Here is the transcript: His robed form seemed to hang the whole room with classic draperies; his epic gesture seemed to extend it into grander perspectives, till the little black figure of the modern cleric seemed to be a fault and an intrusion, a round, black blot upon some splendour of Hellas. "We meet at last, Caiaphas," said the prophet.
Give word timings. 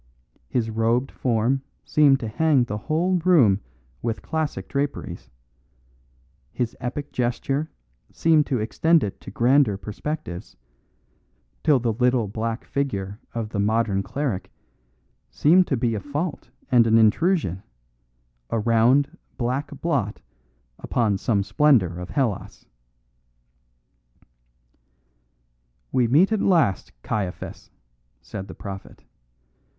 His 0.49 0.71
robed 0.71 1.11
form 1.11 1.61
seemed 1.85 2.19
to 2.21 2.27
hang 2.27 2.63
the 2.63 2.79
whole 2.89 3.17
room 3.23 3.61
with 4.01 4.23
classic 4.23 4.67
draperies; 4.67 5.29
his 6.51 6.75
epic 6.79 7.11
gesture 7.11 7.69
seemed 8.11 8.47
to 8.47 8.57
extend 8.57 9.03
it 9.03 9.13
into 9.13 9.29
grander 9.29 9.77
perspectives, 9.77 10.57
till 11.63 11.79
the 11.79 11.93
little 11.93 12.27
black 12.27 12.65
figure 12.65 13.19
of 13.35 13.49
the 13.49 13.59
modern 13.59 14.01
cleric 14.01 14.51
seemed 15.29 15.67
to 15.67 15.77
be 15.77 15.93
a 15.93 15.99
fault 15.99 16.49
and 16.71 16.87
an 16.87 16.97
intrusion, 16.97 17.61
a 18.49 18.57
round, 18.59 19.15
black 19.37 19.69
blot 19.81 20.19
upon 20.79 21.15
some 21.19 21.43
splendour 21.43 21.99
of 21.99 22.09
Hellas. 22.09 22.65
"We 25.91 26.07
meet 26.07 26.31
at 26.31 26.41
last, 26.41 26.91
Caiaphas," 27.03 27.69
said 28.19 28.47
the 28.47 28.55
prophet. 28.55 29.03